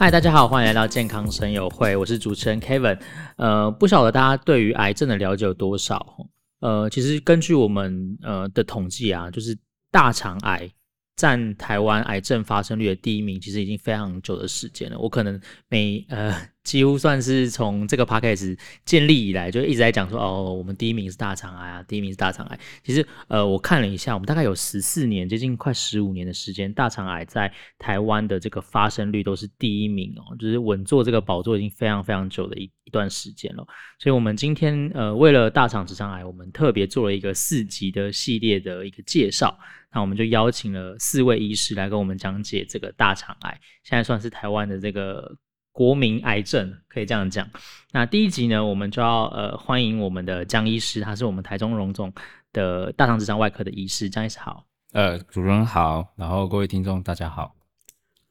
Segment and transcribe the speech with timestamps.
[0.00, 2.98] 嗨，大家好，欢迎来到健康声友会，我是主持人 Kevin。
[3.36, 6.16] 呃，不晓得大家对于癌症的了解有多少？
[6.60, 9.54] 呃，其实根据我们呃的统计啊，就是
[9.90, 10.66] 大肠癌
[11.20, 14.98] 占台湾癌症发生率的第一名，其实已经非常久的时间了。
[14.98, 15.38] 我可能
[15.68, 16.34] 每呃。
[16.62, 22.60] 几乎算是从这个 podcast 建立以来，就一直在讲说哦，我们第一名是大肠癌啊，第一名是大肠癌。
[22.84, 33.66] 其实呃，我看了一下，我们大概有十四年，接近快十五年的时间，大肠癌在台湾的这个发生率都是第一名哦，就是稳坐这个宝座已经非常非常久的一一段时间了。
[33.98, 39.58] 所以，我们今天呃，为了大肠直肠癌，我们特别做了一个四集的系列的一个介绍。
[39.92, 45.36] 那我们就邀请了四位医师来跟我们讲解这个大肠癌，现在算是台湾的这个。
[45.72, 47.48] 国民癌症可以这样讲。
[47.92, 52.12] 那第一集呢，我们就要呃欢迎我们的江医师，他是我们台中荣总
[52.52, 54.10] 的大肠直肠外科的医师。
[54.10, 54.66] 江医师好。
[54.92, 57.54] 呃，主持人好，然后各位听众大家好。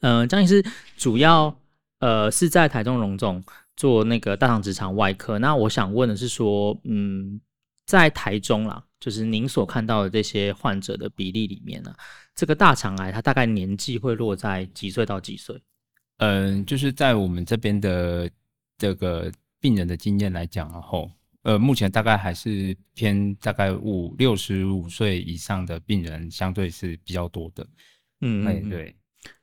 [0.02, 0.64] 呃，江医师
[0.98, 1.58] 主要
[2.00, 3.42] 呃是在台中荣总
[3.78, 5.40] 做那个大肠直肠外科。
[5.40, 7.40] 那我想问的是说，嗯，
[7.86, 11.96] 在台中啦，就是您所看到的这些患者的比例里面呢，
[12.36, 15.62] 这个大肠癌它大概年纪会落在几岁到几岁？
[16.18, 18.30] 嗯，就是在我们这边的
[18.78, 21.10] 这个病人的经验来讲，然后
[21.44, 27.66] 呃，目前大概还是偏大概五六十五岁以上的病人相对是比较多的。
[28.20, 28.94] 嗯，哎，对，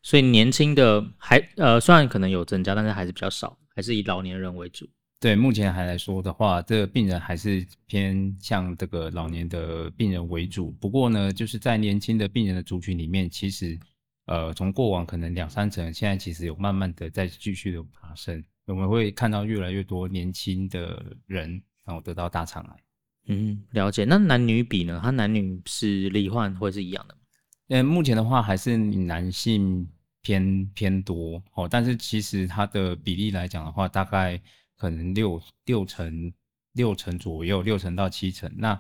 [0.03, 4.87] 所以年轻的还呃，虽然可能有增加，但是还是比较少，还是以老年人为主。
[5.21, 10.71] 对，目前还来说的话，这个病人还是偏向这个老年的病人为主。
[10.73, 13.79] 不过呢，就是在年轻的病人的族群里面，其实。
[14.29, 18.43] 呃，从过往可能两三成，现在其实有慢慢的在继续的爬升。
[18.67, 22.77] 我们会看到越来越多年轻的人然后得到大肠癌。
[23.29, 24.05] 嗯，了解。
[24.05, 24.99] 那男女比呢？
[25.01, 27.21] 他男女是罹患会是一样的吗？
[27.69, 29.89] 呃，目前的话还是男性
[30.23, 34.43] 偏偏多哦，但是其实它的比例来讲的话，大概
[34.77, 36.33] 可能六六成
[36.73, 38.51] 六成左右，六成到七成。
[38.57, 38.79] 那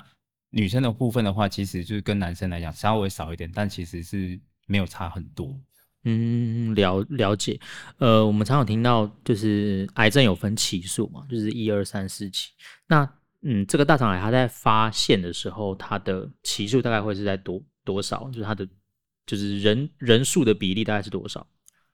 [0.50, 4.38] 女生的部分的话，其实就是跟男生来讲稍微少一点，但其实是。
[4.68, 5.56] 没有差很多，
[6.02, 7.56] 嗯，了了解。
[7.98, 12.50] 呃，我们常常听到就是癌症有分期数嘛，就是一二三四期。
[12.88, 13.08] 那
[13.42, 18.28] 嗯，这个大肠癌它在发现的时候，它的期数大概会是在多多少？
[18.32, 18.68] 就是它的
[19.24, 21.46] 就是人人数的比例大概是多少？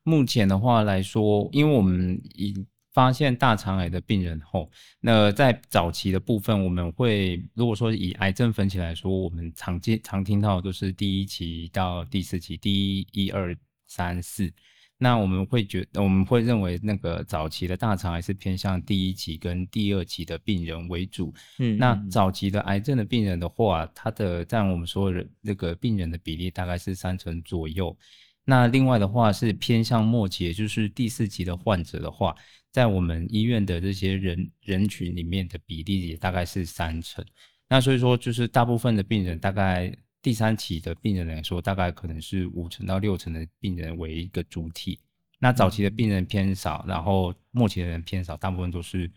[0.03, 2.55] 目前的话来说，因为我们以
[2.93, 4.71] 发现大肠癌的病人后，
[5.01, 14.53] 那在早期的部分，我们会如果说以癌症分期来说，我们常见常听到的都是第一期到第四期，第一、一二、三、四。
[14.99, 21.35] 那我们会觉得，我们会认为那个早期的大肠癌是偏向第一期跟第二期的病人为主。
[21.59, 27.97] 嗯，那早期的癌症的病人的话，他的占我们说的那个病人的比例大概是三成左右。
[28.45, 32.37] 那另外的话是偏向末期，也就是第四期的患者的话。
[32.73, 37.25] 在我们医院的这些人人群里面的比例也大概是三成，
[37.69, 44.99] 那所以说就是大部分的病人，大概第三期的病人来说，大概可能是五成到六成的病人为一个主体，
[45.39, 49.11] 那早期的病人偏少，然后末期的人偏少，大部分都是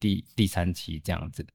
[0.00, 1.46] 第第三期这样子。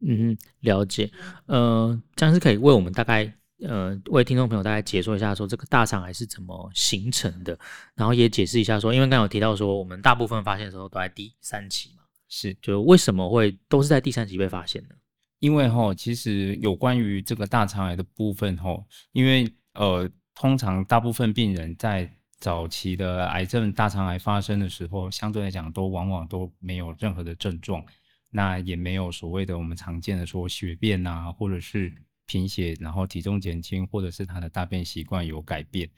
[0.00, 1.10] 嗯，了解。
[1.46, 3.32] 呃，这样是可以为我们大概。
[3.62, 7.58] 呃，为听众朋友大概解说一下，说这个大肠癌是怎么形成的，
[7.94, 14.90] 然后也解释一下说，因为刚刚有提到说，我们大部分发现的时候都在第三期嘛，是，就为什么会都是在第三期被发现呢？
[15.38, 18.78] 因为哈，其实有关于这个大肠癌的部分哈，
[19.12, 27.82] 因为呃，通常大部分病人在早期的癌症大肠癌发生的时候，相对来讲都往往都没有任何的症状，
[28.28, 31.90] 那也没有所谓的我们常见的说血便啊，或者是。
[32.26, 35.88] 贫血，然后体重减轻，或者是他的大便习惯有改变，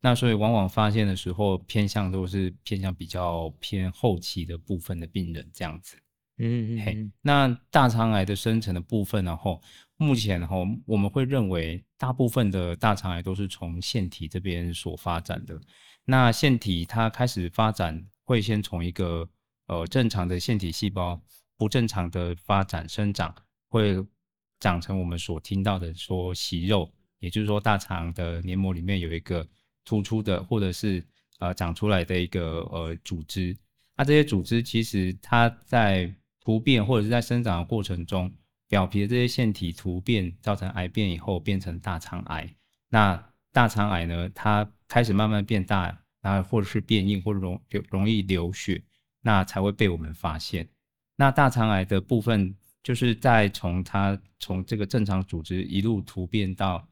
[0.00, 5.96] 那所以往往发现的时候偏向都是偏向比较偏后期的部分的病人这样子。
[6.38, 9.62] 嗯嗯，嘿，那大肠癌的生成的部分，然后
[9.96, 15.58] 目前然后我们会认为大部分的大肠癌都是从腺体这边所发展的。
[16.04, 19.28] 那腺体它开始发展会先从一个
[19.68, 21.20] 呃正常的腺体细胞
[21.56, 23.34] 不正常的发展生长
[23.68, 24.04] 会。
[24.58, 29.46] 长成我们所听到的说息肉，也就是说大肠的黏膜里面有一个
[29.84, 31.04] 突出的，或者是
[31.38, 33.56] 呃长出来的一个呃组织。
[33.96, 36.10] 那这些组织其实它在
[36.40, 38.32] 突变或者是在生长的过程中，
[38.68, 42.48] 表皮的这些腺体突变造成癌变以后变成大肠癌。
[42.88, 47.60] 那大肠癌呢，它开始慢慢变大，然后或者是变硬或者容
[47.90, 48.82] 容易流血，
[49.20, 50.68] 那才会被我们发现。
[51.16, 52.54] 那大肠癌的部分。
[52.86, 56.88] 就是在从它从这个正常组织一路突变到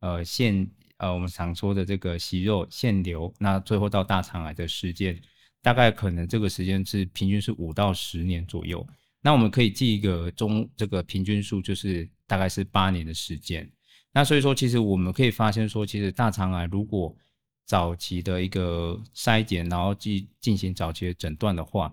[0.00, 5.18] 呃腺呃我们常说的这个息肉腺瘤，那最后到大肠癌的时间，
[5.62, 8.86] 大概可能这个时间是平均是五到十年左右。
[9.22, 13.66] 那我们可以记一个中这个平均数，就是大概是八年的时间。
[14.12, 17.16] 那所以说，其实我们可以发现说，其实大肠癌如果
[17.64, 21.90] 早期的一个筛检，然后进进行早期的诊断的话，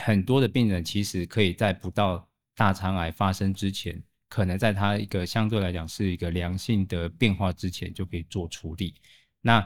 [0.00, 2.27] 很多的病人其实可以在不到
[2.58, 8.92] 大肠癌发生之前，可能在它一个相对来讲是一个良性的变化之前就可以做处理。
[9.40, 9.64] 那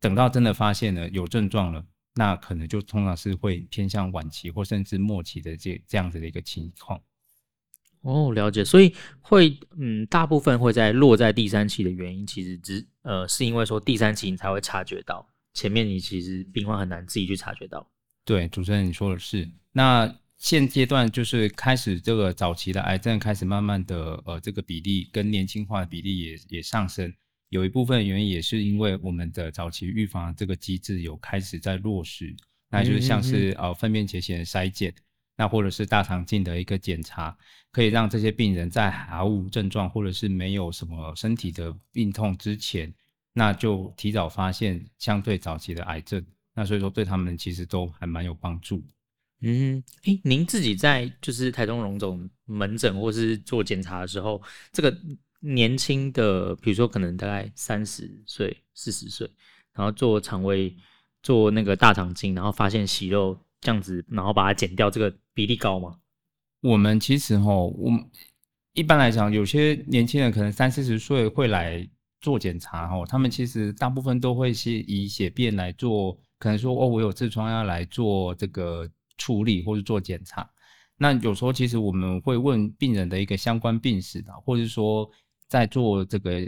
[0.00, 1.86] 等到真的发现了有症状了，
[2.16, 7.00] 那可能就通常是会偏向晚期或甚至末期的这这样子的一个情况。
[8.00, 8.64] 哦，了解。
[8.64, 15.24] 所以会嗯，大部分会在落在第三期的原因，其实只呃是因为说第三期你才会察觉到，
[15.54, 17.88] 前面你其实病患很难自己去察觉到。
[18.24, 19.48] 对，主持人你说的是。
[19.70, 27.12] 那现阶段就是开始这个早期的癌症开始慢慢的呃这个比例跟年轻化的比例也也上升，
[27.50, 32.34] 有一部分原因也是因为我们的早期预防这个机制有开始在落实，
[32.70, 34.92] 那就是像是呃粪便潜血的筛检。
[35.36, 37.34] 那或者是大肠镜的一个检查，
[37.72, 42.92] 可以让这些病人在毫无症状或者是没有什么身体的病痛之前，
[43.32, 46.22] 那就提早发现相对早期的癌症。
[46.54, 48.84] 那所以说对他们其实都还蛮有帮助。
[49.40, 54.40] 嗯，诶，您自己在就是台中荣总门诊或是做检查的时候，
[54.72, 54.96] 这个
[55.40, 59.30] 年轻的，比如说可能大概三十岁、四十岁，
[59.72, 60.76] 然后做肠胃
[61.22, 63.38] 做那个大肠镜，然后发现息肉。
[63.62, 65.94] 这样子，然后把它剪掉，这个比例高吗？
[66.62, 68.02] 我们其实哈，我们
[68.72, 71.86] 一般来讲，有些年轻人可能三四十岁会来
[72.22, 80.50] 做检查哈，他们其实大部分都会是以血便来做，可能说哦，我有痔疮要来做这个处理或是做检查。
[80.96, 85.08] 那有时候其实我们会问病人的一个相关病史的，或者说
[85.46, 86.40] 在做这个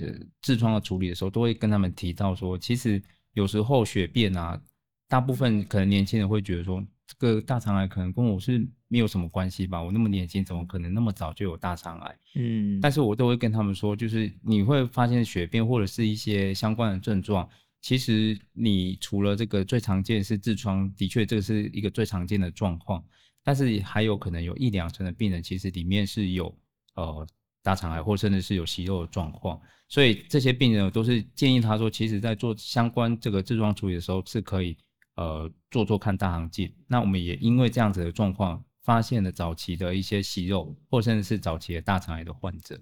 [0.43, 3.01] 痔疮的处理的时候，都会跟他们提到说，其实
[3.35, 4.61] 有时候血便啊，
[5.09, 6.83] 大部分可能年轻人会觉得说。
[7.05, 9.83] 这个大肠癌可能跟我是没有什么关系吧？
[9.83, 12.19] 我那么年轻，怎么可能那么早就有大肠癌？
[12.37, 17.47] 嗯，但是我都会跟他们说，就是你会发现血便或者是一些相关的症状，
[17.83, 23.05] 其实你除了这个最常见是痔疮，的确这个是一个最常见的状况，
[23.45, 26.57] 但是还有可能有一两成的病人其实里面是有
[26.95, 27.27] 呃
[27.63, 34.75] 大肠癌或甚至是有息肉的状况，所以这些病人我都是建议他说，其实在做相关这个痔疮处理的时候是可以。
[35.15, 42.75] 呃，做做看大肠镜，那我们也因为这样子的状况，发现了早期的一些息肉，或甚至是早期的大肠癌的患者。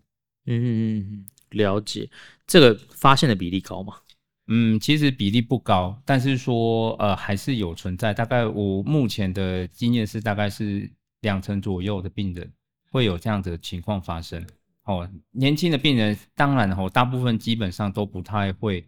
[0.47, 2.09] 嗯嗯嗯，了解。
[2.47, 3.97] 这个发现的比例高吗？
[4.51, 8.13] 嗯，其实比例不高，但是说呃还是有存在。
[8.13, 10.91] 大概我目前的经验是，大概是
[11.23, 12.53] 两成左右的病人
[12.91, 14.45] 会有这样子的情况发生。
[14.85, 18.87] 哦，年轻的病人当然哦，大部分基本上都不太会，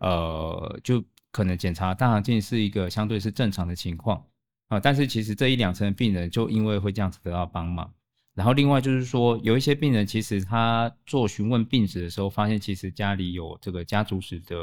[0.00, 1.04] 呃，就。
[1.34, 4.22] 可能检查大肠镜是一个相对是正常的情况
[4.68, 7.90] 啊，但是其实这一两成的病人就因为会这样子得到帮忙。
[8.34, 14.56] 然后另外就是说，有一些病人其实他做询问病史的时候，发现其实家里有这个家族史的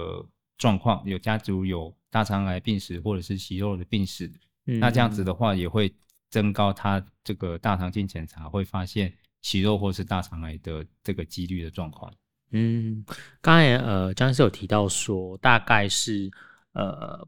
[0.60, 4.32] 状况，有家族有大肠癌病史或者是息肉的病史，
[4.68, 5.92] 嗯，那这样子的话也会
[6.30, 9.12] 增高他这个大肠镜检查会发现
[9.42, 12.14] 息肉或是大肠癌的这个几率的状况。
[12.52, 13.04] 嗯，
[13.42, 16.30] 刚才呃江医师有提到说大概是。
[16.74, 17.28] 呃，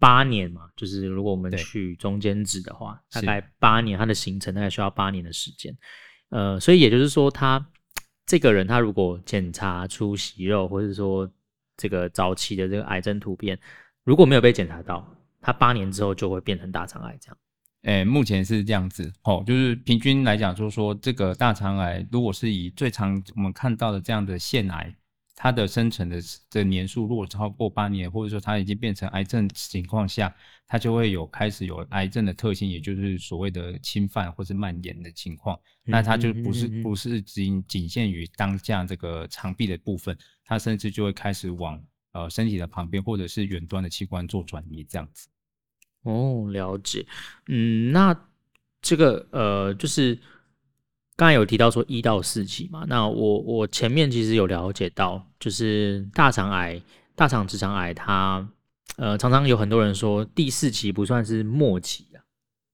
[0.00, 5.74] 八年嘛，就是如果我们去中间值的话，大概八年，它的行程大概需要八年的时间。
[6.30, 7.64] 呃，所以也就是说，他
[8.26, 11.30] 这个人他如果检查出息肉，或者说
[11.80, 13.58] 这个早期的这个癌症突变，
[14.04, 15.08] 如果没有被检查到，
[15.40, 17.38] 它八年之后就会变成大肠癌这样。
[17.84, 24.94] 哎、欸，目前是这样子，哦，就是平均来讲，就是说这个大肠癌，如果是以最常我们看到的这样的腺癌。
[25.42, 26.20] 它的生成的
[26.50, 30.30] 的年数如果超过八年，或者说它已经变成癌症情况下，
[30.66, 35.58] 它就会有开始有癌症的特性，也就是所谓的侵犯或是蔓延的情况。
[35.82, 40.14] 那它就不是不是仅仅限于当下这个肠壁的部分，
[40.50, 45.28] 它甚至就会开始往呃身体的旁边或者是远端的器官做转移这样子。
[46.02, 47.06] 哦，了解。
[47.46, 48.14] 嗯，那
[48.82, 50.18] 这个呃就是。
[51.16, 56.80] 刚才有提到说一到四期嘛，那我我前面其实有了解到，就是大肠癌、
[57.14, 58.48] 大肠直肠癌它，它
[58.96, 62.24] 呃常常有很多人说第四期不算是末期啊，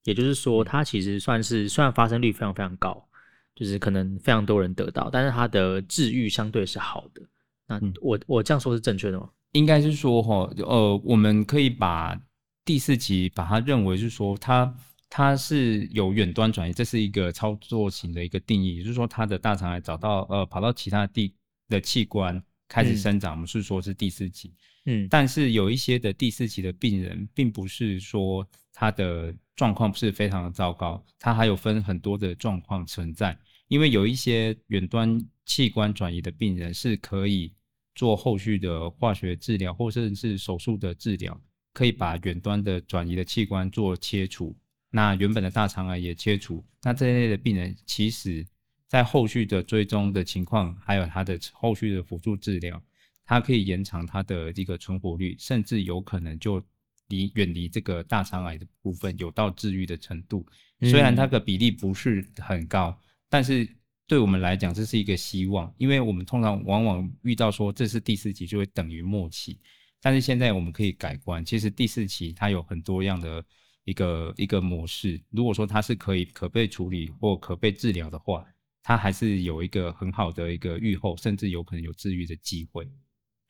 [0.05, 3.09] 也就是说它其实算是虽然发生率非常非常高，
[3.57, 7.23] 就是可能非常多人得到，但是它的治愈相对是好的。
[7.67, 9.29] 那我我这样说是正确的吗？
[9.53, 12.19] 应该是说哈，呃，我们可以把
[12.65, 14.75] 第四期把它认为是说它。
[15.09, 21.33] 它是有远端转移，这是一个操作型的一个定义，也就是说，它的大肠癌找到呃跑到其他地
[21.69, 24.53] 的器官，开始生长，我们是说是第四期。
[24.85, 33.39] 嗯，但是有一些的第四期的病人，并不是说他的状况不是非常的糟糕，他还有分很多的状况存在。
[33.69, 37.53] 因为有一些远端器官转移的病人是可以
[37.97, 41.37] 做后续的化学治疗，或者是手术的治疗，
[41.73, 44.57] 可以把远端的转移的器官做切除，
[44.91, 46.65] 那原本的大肠癌也切除。
[46.83, 48.47] 那这一类的病人，其实
[48.87, 52.81] 在后续的追踪的情况，还有他的后续的辅助治疗。
[53.29, 56.63] 它可以延长他的一个存活率，甚至有可能就
[57.09, 60.47] 离远离这个大肠癌的部分有到治愈的程度。
[60.83, 62.97] 虽然它的比例不是很高，
[63.29, 63.69] 但是
[64.07, 69.59] 对我们来讲这是一个希望，因为我们通常往往遇到说这是第四期就会等于末期，
[70.01, 73.45] 但是现在我们可以改观，其实第四期它有很多样的
[73.85, 75.21] 一个一个模式。
[75.31, 78.47] 如果说它是可以可被处理或可被治疗的话，
[78.83, 82.89] 它还是有一个很好的一个预后，甚至有可能有治愈的机会。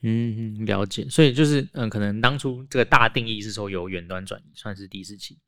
[0.03, 1.07] 嗯，了解。
[1.11, 5.39] 所以就是，嗯，可能当初这个大定义是说有远端转移算是第四期，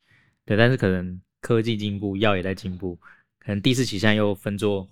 [0.44, 0.56] 对。
[0.56, 2.98] 但是可能科技进步，药也在进步，
[3.38, 4.88] 可能第四期现在又分作，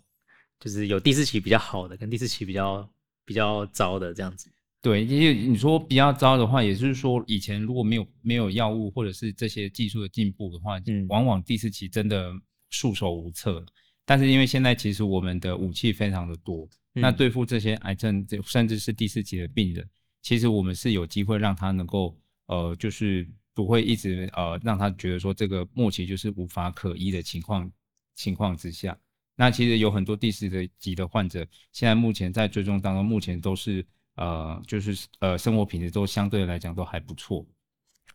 [0.60, 2.88] 就是有第四期比较好的，跟第四期比较
[3.24, 4.50] 比较糟的这样子。
[4.82, 12.32] 对，因为你说比较糟的话，也就是说以前如果没有没有药物或者是这些技术的进步的话，嗯，往往第四期真的
[12.70, 13.64] 束手无策。
[14.04, 16.68] 但是因为现在其实我们的武器非常的多。
[16.98, 19.86] 那对付这些癌症，甚至是第四期的病人，
[20.22, 27.70] 其实我们是有机会让他能够，呃，就是不会一直呃让他觉得说这个末期就是无法可医的情况
[28.14, 28.96] 情况之下。
[29.36, 37.46] 那其实有很多第四级的患者，现在目前在追踪当中，目前都是呃就是呃生活品质都相对来讲都还不错。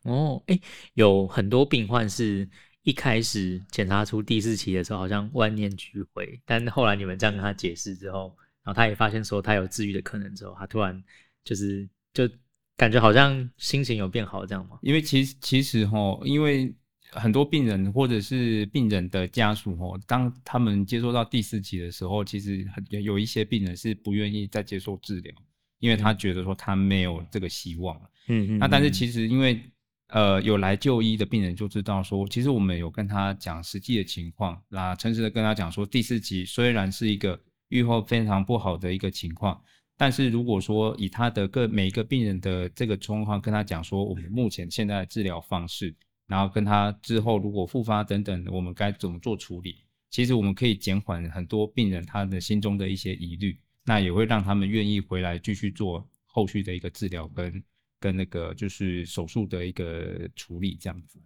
[0.03, 0.59] 哦，哎，
[0.95, 2.49] 有很多病患是
[2.81, 8.35] 一开始检查出第四期的时候，好像万念俱灰，但后来你们这样跟他解释之后。
[8.63, 11.03] 然后他也发现说他有治愈的可能之后，他突然
[11.43, 12.29] 就是就
[12.77, 14.77] 感觉好像心情有变好这样吗？
[14.83, 16.71] 因为其实其实哈，因为
[17.11, 25.33] 很多病人或者是病人的家属哦，当他们接受到第四期的时候，其实很有一些病人是不愿意再接受治疗，
[25.79, 27.95] 因为他觉得说他没有这个希望。
[28.27, 28.59] 嗯嗯。
[28.59, 29.61] 那但是其实因为
[30.07, 37.39] 呃有来就医的病人就知道说，其实我们有跟他讲实际的情况，那诚实的跟他讲说，第四期虽然是一个。
[37.71, 39.57] 预后非常不好的一个情况，
[39.95, 45.95] 但是如果说以他的个每一个病人的这个状况跟他讲说，我们目前现在的治疗方式，
[46.31, 49.75] 然后跟他之后如果复发等等，我们该怎么做处理？
[50.09, 57.63] 其实我们可以减缓很多病人他的心中的一些疑虑，那也会让他们愿意回来继续做后续的一个治疗跟
[57.99, 61.19] 跟那个就是手术的一个处理这样子。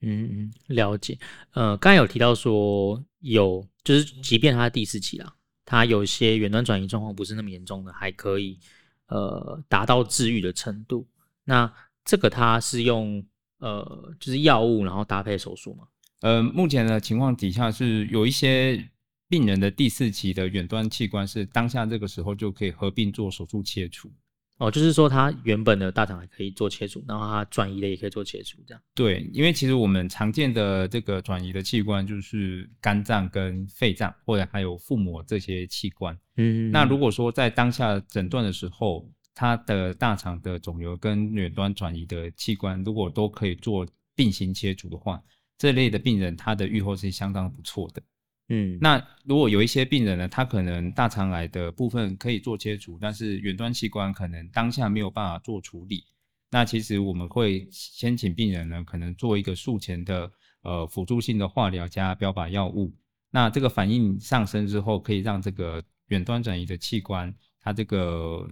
[0.00, 1.18] 嗯嗯，了解。
[1.54, 5.34] 呃，刚才有提到说有，就是即便他第四期了。
[5.64, 8.58] 他有些远端转移状况不是那么严重的，还可以
[9.06, 11.08] 呃达到治愈的程度。
[11.44, 11.72] 那
[12.04, 13.24] 这个他是用
[13.62, 15.84] 呃就是药物然后搭配手术吗？
[16.20, 18.90] 呃，目前的情况底下是有一些
[19.28, 24.10] 病人的第四期的远端器官是当下这个时候就可以合并做手术切除。
[24.58, 28.80] 哦，就是说他原本的大肠还可以做切除，然后他转移的也可以做切除，这样。
[28.94, 36.14] 对，因为其实我们常见的这个转移的器官就是肝脏跟肺脏，或者还有腹膜这些器官。
[36.36, 36.70] 嗯，嗯，嗯。
[36.70, 45.22] 那如果说在当下诊断的时候，他的大肠的肿瘤跟远端转移的器官如果都可以做并行切除的话，
[45.56, 48.02] 这类的病人他的预后是相当不错的。
[48.48, 56.04] 嗯，那如果有一些病人呢，他可能大肠癌的部分可以做切除，但是远端器官可能当下没有办法做处理。
[56.50, 60.30] 那其实我们会先请病人呢，可能做一个术前的
[60.62, 62.92] 呃辅助性的化疗加标靶药物。
[63.30, 68.46] 那这个反应上升之后，可以让这个远端转移的器官，它这个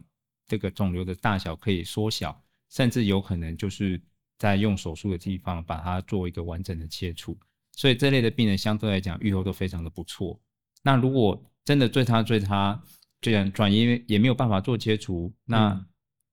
[0.51, 2.37] 这个肿瘤的大小可以缩小，
[2.71, 4.03] 甚至有可能就是
[4.37, 7.39] 在用手术的地方把它做一个完整的切除。
[7.77, 10.37] 所以这类的病人相对来讲预后都非常的不错。
[10.83, 12.83] 那如果真的最差最差，
[13.21, 15.87] 这样转移也没有办法做切除，那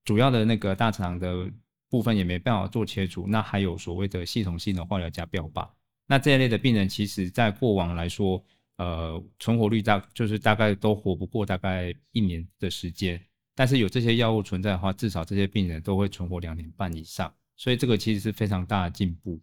[0.03, 1.47] 主要的那个大肠的
[1.89, 5.69] 部分也没办法做切除，那还有所谓的系统性的化疗加标靶。
[6.07, 8.43] 那这一类的病人，其实在过往来说，
[8.77, 13.21] 呃，存活率大就是大概都活不过大概一年的时间。
[13.57, 17.33] 但是有这些药物存在的话，至少这些病人都会存活两年半以上。
[17.55, 19.41] 所以这个其实是非常大的进步。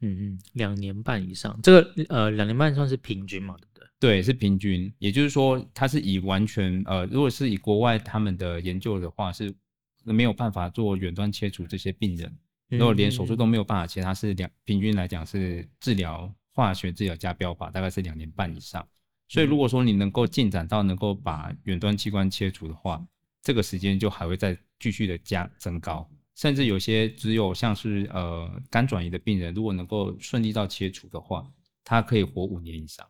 [0.00, 3.86] 嗯嗯，两年半以上，这个呃，两年半算是平均嘛，对不对？
[4.00, 4.92] 对，是平均。
[4.98, 9.54] 也就是说，它是以完全呃，如果是以国外他们的研究的话，是
[10.02, 12.36] 没有办法做远端切除这些病人，
[12.68, 18.84] 如果连手术都没有办法切，它是两平均来讲是治疗化学治疗加标靶，大概是两年半以上。
[19.34, 23.04] 所以如果说你能够进展到能够把远端器官切除的话，
[23.42, 31.44] 这个时间就还会再继续的加增高，甚至有些只有像是呃肝转移的病人，如果能够顺利到切除的话，
[31.82, 33.04] 他可以活五年以上。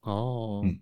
[0.00, 0.80] 哦，嗯，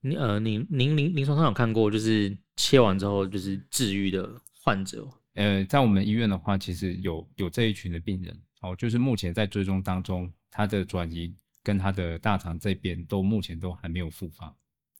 [0.00, 5.06] 你呃，您您临临床上有看过就是切完之后就是治愈的患者？
[5.34, 14.54] 呃，在我们医院的话，其实有有这一群的病人，哦，就是目前在追踪当中，他的转移跟他的大肠这边都目前都还没有复发。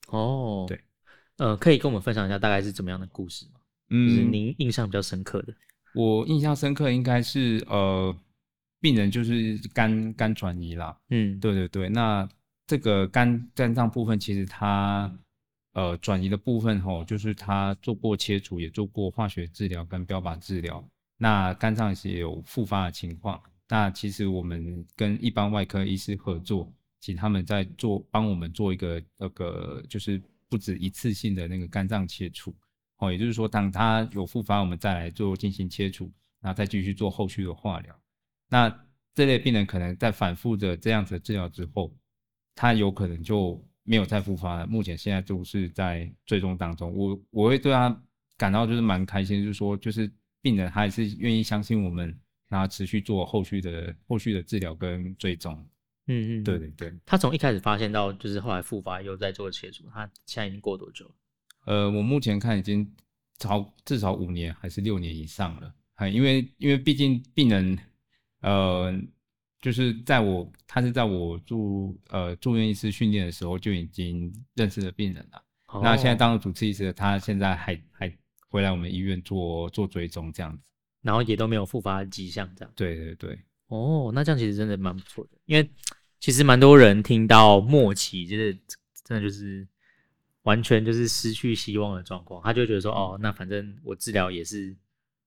[0.09, 0.81] 哦，对，
[1.37, 3.61] 呃，可以跟我们分享一下大概是怎么样的故事吗？
[3.91, 5.55] 嗯，就是您印象比较深刻的。
[5.95, 8.15] 我印象深刻应该是呃，
[8.81, 10.99] 病人就是肝肝转移啦。
[11.11, 12.29] 嗯，对对对，那
[12.67, 15.13] 这个肝肝脏部分其实它。
[15.75, 20.83] 呃，转移的部分吼，就是他做过切除，也做过化学治疗跟标靶治疗。
[21.19, 23.41] 那肝脏是有复发的情况。
[23.69, 32.55] 那其实我们跟一般外科医师合作，请他们在做，帮我们做一个那个，就是不止一次性的那个肝脏切除。
[32.99, 36.11] 哦，也就是说，当他有复发，我们再来做进行切除，
[36.41, 37.95] 然后再继续做后续的化疗。
[38.49, 38.69] 那
[39.15, 41.95] 这类病人可能在反复的这样子的治疗之后，
[42.55, 43.63] 他有可能就。
[43.91, 46.95] 没有再复发了，目前现在就是在追踪当中。
[46.95, 48.03] 我我会对他
[48.37, 52.15] 感到就是蛮开心，就是说就是病人还是愿意相信我们，
[52.49, 55.55] 然后持续做后续的后续的治疗跟追踪。
[56.07, 56.93] 嗯嗯，对对对。
[57.07, 61.15] 他从一开始发现到就是后来复发又在做切除，他现在已经过多久了？
[61.67, 62.91] 呃，我目前看已经
[63.39, 65.75] 超至少五年还是六年以上了。
[66.13, 67.79] 因为因为毕竟病人
[68.41, 68.99] 呃。
[69.61, 75.45] 就是在我，他是在我住呃住院医师训练的时候就已经认识了病人了。
[75.67, 75.83] Oh.
[75.83, 80.63] 那现在当了主治医师，他现在还还回来我们医院做做追踪这样子，
[81.03, 82.73] 然后也都没有复发迹象这样。
[82.77, 83.39] 对对对。
[83.69, 85.69] 哦，oh, 那这样其实真的蛮不错的，因为
[86.21, 88.55] 其实蛮多人听到末期，就是
[89.05, 89.67] 真的就是
[90.43, 94.77] 完全就是失去希望的状况，他就觉得说，哦，那反正我治疗也是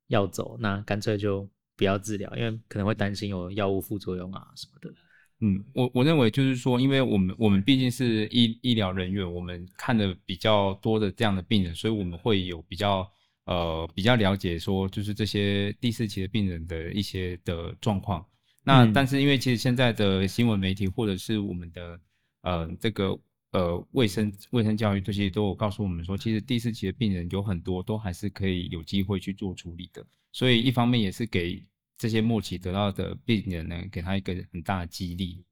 [0.07, 1.49] 要走，那干脆就。
[1.77, 4.93] 不要治疗，因为可能会担心有药物副作用啊什么的。
[5.39, 13.09] 嗯，我我认为就是说，因为我们我们毕竟是医医疗人员，我们看的比较多的这样的病人，所以我们会有比较
[13.45, 18.25] 呃比较了解说，就是这些第四期的病人的一些的状况。
[18.63, 21.99] 那、嗯、但是因为其实现在的新闻媒体或者是我们的
[22.41, 23.17] 呃这个
[23.51, 30.05] 呃卫生卫生教育这些都有告诉我们说，其实第四期的病人有很多都还是可以有机会去做处理的。
[30.31, 31.61] 所以一方面也是给
[31.97, 35.43] 这些末期得到的病人呢，给他一个很大的激励。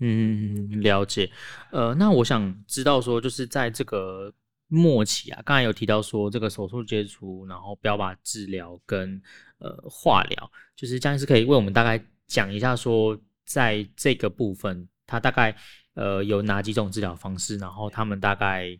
[0.00, 1.28] 嗯，了解。
[1.72, 4.32] 呃，那我想知道说，就是在这个
[4.68, 9.20] 末期啊，刚才有提到说这个手术切除，然后标靶治疗跟
[9.58, 15.56] 呃化疗，就是江医师可以为我们大概讲一下说，在这个部分，它大概
[15.94, 18.78] 呃有哪几种治疗方式，然后他们大概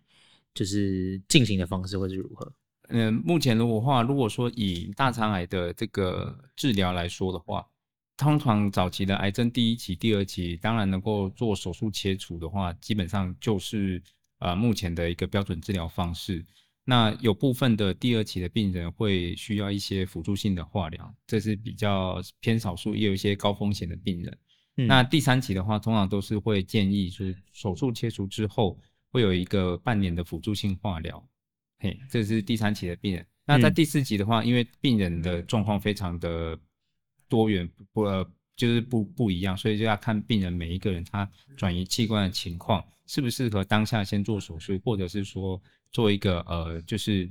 [0.55, 2.53] 就是进行的方式会是如何？
[2.91, 7.67] 嗯，目前的话，如果说以大肠癌的这个治疗来说的话，
[8.17, 14.03] 通常早期的癌症第一期、第二期，当然能够做手术切除的话，基本上就是
[14.39, 16.45] 呃目前的一个标准治疗方式。
[16.85, 24.39] 那有部分的第二期的病人会需要一些辅助性的化疗，这是比较偏少数，也有一些高风险的病人。
[24.79, 31.23] 嗯、那第三期的话，通常都是会建议，就是手术切除之后会有一个半年的辅助性化疗。
[31.81, 33.27] 嘿，这是第三期的病人。
[33.45, 36.59] 那在第四期的话，嗯、因为病人的状况非常的
[37.29, 47.29] 多元，不呃，就是不不一样，所以就要看病人每一个人他转移器官的情况，适不适合当下先做手术，或者是说做一个呃，就是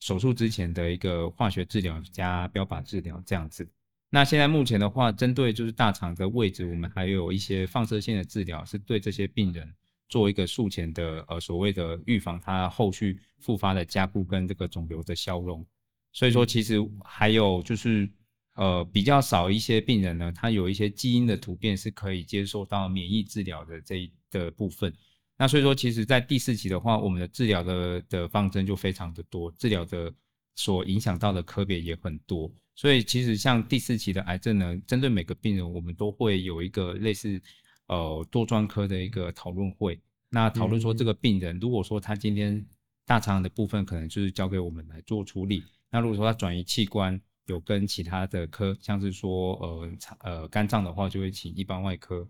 [0.00, 3.66] 手术之前的一个化学治疗加标靶治疗这样子。
[4.10, 9.72] 那现在目前的话，针对就是大肠的位置，我们还有一些放射线的治疗，是对这些病人。
[10.08, 15.64] 做一个术前的呃所谓的预防，它后续复发的加固跟这个肿瘤的消融。
[16.12, 18.10] 所以说，其实还有就是
[18.56, 24.92] 呃比较少一些病人呢，他有一些基因的突变是可以接受到免疫治疗的这一的部分。
[25.40, 30.12] 那所以说，其实在第四期的话，我们的治疗的的方针就非常的多，治疗的
[30.54, 32.52] 所影响到的科别也很多。
[32.74, 37.40] 所以其实像第四期的癌症呢，针对每个病人，我们都会有一个类似。
[37.86, 42.64] 呃，多专科的一个讨论会，那讨论说这个病人，如果说他今天
[43.04, 52.24] 大肠的部分可能就是交给我们来做处理，那如果说他转移器官有跟其他的科，像是说呃呃肝脏的话，就会请一般外科；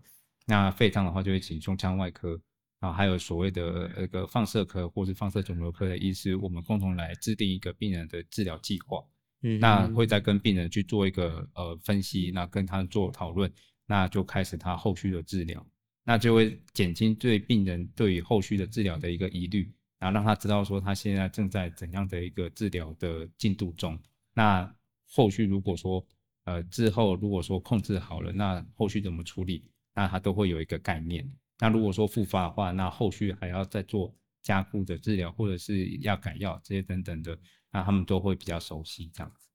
[0.47, 2.41] 那肺脏的话，就会请胸腔外科
[2.81, 9.01] 啊，还有所谓的那个放射科或是放射肿瘤科的医师，我们共同来制定一个病人的治疗计划。
[9.43, 13.49] 嗯，那会再跟病人去做一个呃分析，那跟他做讨论。
[13.87, 15.65] 那就开始他后续的治疗，
[16.03, 19.71] 那就会减轻对病人对于后续的治疗的一个疑虑。
[19.99, 23.99] 然后让他知道说他现在正在怎样的一个治疗的进度中。
[24.33, 24.73] 那
[25.11, 26.03] 后续如果说
[26.45, 29.63] 呃之后如果说控制好了，那后续怎么处理，
[29.93, 31.29] 那他都会有一个概念。
[31.61, 37.37] 那如果说复发的话，那后续还要再做加固的治疗，或者是要改药这些等等的，
[37.71, 39.47] 那他们都会比较熟悉这样子。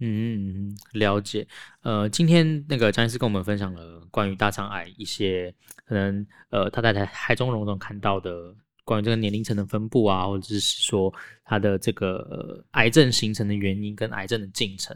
[0.00, 1.48] 嗯嗯，了解。
[1.80, 5.54] 呃，今天那个张医师跟我们分享了关于大肠癌一些
[5.86, 11.10] 可能呃他在台台中荣总看到的关于这个年龄层的分布啊，或者是说
[11.44, 14.94] 他的这个、癌症形成的原因跟癌症的进程。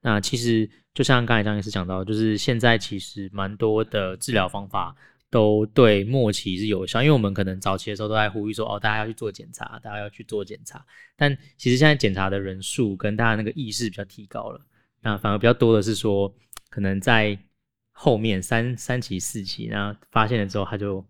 [0.00, 4.94] 那其实就像刚才张医师讲到，就是现在其实蛮多的治疗方法。
[5.34, 10.86] 都对末期是有效，因为我们可能早期的时候都在呼吁说，哦，大家要去做检查，大家要去做检查。
[11.16, 14.60] 但其实现在检查的人数跟大家那个意识比较提高了，
[15.02, 16.32] 那反而比较多的是说，
[16.70, 17.36] 可能在
[17.90, 21.04] 后面三三期、四期，然后发现了之后，他就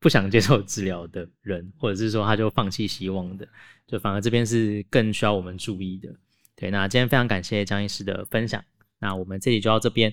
[0.00, 3.46] 不想接受治疗的人，或者是说他就放弃希望的，
[3.86, 6.12] 就反而这边是更需要我们注意的。
[6.56, 8.60] 对，那今天非常感谢江医师的分享，
[8.98, 10.12] 那我们这里就到这边。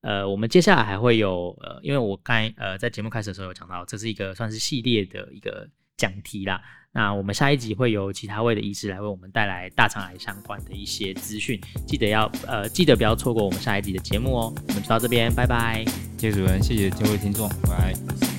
[0.00, 6.60] 呃，我们接下来还会有呃，因为我刚呃在节目开始的时候有讲到，这是一个算是系列的一个讲题啦。
[6.92, 14.54] 那我们下一集会有其他位的医师来为我们带来大肠癌相关的一些资讯，记得要呃记得不要错过我们下一集的节目哦。
[14.68, 15.84] 我们就到这边，拜拜。
[16.16, 18.37] 谢谢主持人，谢谢各位听众，拜拜。